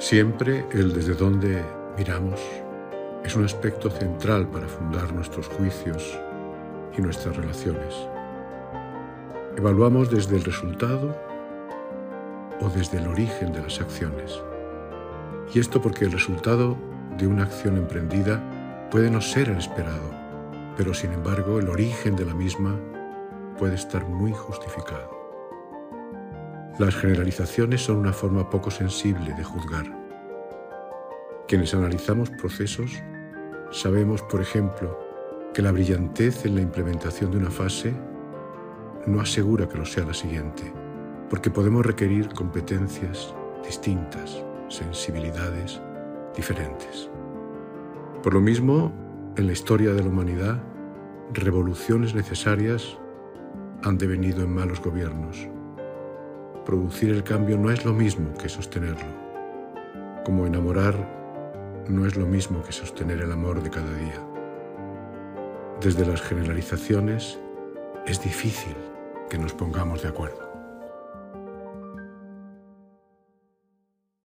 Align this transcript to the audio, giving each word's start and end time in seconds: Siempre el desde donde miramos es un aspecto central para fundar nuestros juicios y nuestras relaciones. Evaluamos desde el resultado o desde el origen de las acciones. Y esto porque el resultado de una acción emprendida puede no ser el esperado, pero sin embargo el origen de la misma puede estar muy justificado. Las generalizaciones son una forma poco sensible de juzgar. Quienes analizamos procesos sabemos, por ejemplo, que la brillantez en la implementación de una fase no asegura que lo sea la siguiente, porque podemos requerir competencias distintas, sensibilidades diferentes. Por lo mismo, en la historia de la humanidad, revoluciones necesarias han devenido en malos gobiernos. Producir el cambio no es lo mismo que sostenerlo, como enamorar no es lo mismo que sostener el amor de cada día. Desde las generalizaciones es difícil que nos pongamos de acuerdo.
Siempre 0.00 0.64
el 0.72 0.94
desde 0.94 1.12
donde 1.12 1.62
miramos 1.98 2.40
es 3.22 3.36
un 3.36 3.44
aspecto 3.44 3.90
central 3.90 4.48
para 4.48 4.66
fundar 4.66 5.12
nuestros 5.12 5.46
juicios 5.48 6.18
y 6.96 7.02
nuestras 7.02 7.36
relaciones. 7.36 7.94
Evaluamos 9.58 10.10
desde 10.10 10.36
el 10.36 10.44
resultado 10.44 11.14
o 12.62 12.70
desde 12.70 12.96
el 12.96 13.08
origen 13.08 13.52
de 13.52 13.60
las 13.60 13.78
acciones. 13.78 14.40
Y 15.52 15.58
esto 15.58 15.82
porque 15.82 16.06
el 16.06 16.12
resultado 16.12 16.78
de 17.18 17.26
una 17.26 17.42
acción 17.42 17.76
emprendida 17.76 18.42
puede 18.90 19.10
no 19.10 19.20
ser 19.20 19.50
el 19.50 19.58
esperado, 19.58 20.10
pero 20.78 20.94
sin 20.94 21.12
embargo 21.12 21.58
el 21.58 21.68
origen 21.68 22.16
de 22.16 22.24
la 22.24 22.32
misma 22.32 22.74
puede 23.58 23.74
estar 23.74 24.06
muy 24.06 24.32
justificado. 24.32 25.20
Las 26.80 26.96
generalizaciones 26.96 27.84
son 27.84 27.98
una 27.98 28.14
forma 28.14 28.48
poco 28.48 28.70
sensible 28.70 29.34
de 29.34 29.44
juzgar. 29.44 29.99
Quienes 31.50 31.74
analizamos 31.74 32.30
procesos 32.30 33.02
sabemos, 33.72 34.22
por 34.22 34.40
ejemplo, 34.40 34.96
que 35.52 35.62
la 35.62 35.72
brillantez 35.72 36.46
en 36.46 36.54
la 36.54 36.60
implementación 36.60 37.32
de 37.32 37.38
una 37.38 37.50
fase 37.50 37.92
no 39.04 39.20
asegura 39.20 39.68
que 39.68 39.76
lo 39.76 39.84
sea 39.84 40.04
la 40.04 40.14
siguiente, 40.14 40.72
porque 41.28 41.50
podemos 41.50 41.84
requerir 41.84 42.28
competencias 42.28 43.34
distintas, 43.64 44.44
sensibilidades 44.68 45.80
diferentes. 46.36 47.10
Por 48.22 48.34
lo 48.34 48.40
mismo, 48.40 48.92
en 49.36 49.48
la 49.48 49.52
historia 49.52 49.92
de 49.92 50.04
la 50.04 50.08
humanidad, 50.08 50.62
revoluciones 51.34 52.14
necesarias 52.14 52.96
han 53.82 53.98
devenido 53.98 54.44
en 54.44 54.54
malos 54.54 54.80
gobiernos. 54.80 55.48
Producir 56.64 57.10
el 57.10 57.24
cambio 57.24 57.58
no 57.58 57.72
es 57.72 57.84
lo 57.84 57.92
mismo 57.92 58.34
que 58.34 58.48
sostenerlo, 58.48 60.22
como 60.24 60.46
enamorar 60.46 61.19
no 61.90 62.06
es 62.06 62.16
lo 62.16 62.26
mismo 62.26 62.62
que 62.62 62.72
sostener 62.72 63.20
el 63.20 63.32
amor 63.32 63.62
de 63.62 63.70
cada 63.70 63.92
día. 63.94 64.24
Desde 65.80 66.06
las 66.06 66.22
generalizaciones 66.22 67.38
es 68.06 68.22
difícil 68.22 68.76
que 69.28 69.38
nos 69.38 69.52
pongamos 69.52 70.02
de 70.02 70.08
acuerdo. 70.08 70.49